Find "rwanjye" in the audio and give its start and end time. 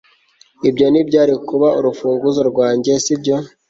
2.51-2.91